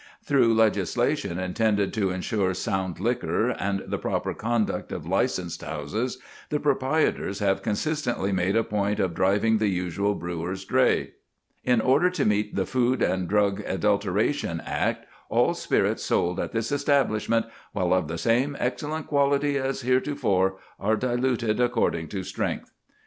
[0.23, 6.17] Through legislation intended to ensure sound liquor and the proper conduct of licensed houses
[6.49, 11.11] the proprietors have consistently made a point of driving the usual brewer's dray.
[11.63, 16.71] "In order to meet the Food and Drugs Adulteration Act, all spirits sold at this
[16.71, 22.71] establishment, while of the same excellent quality as heretofore, are diluted according to strength."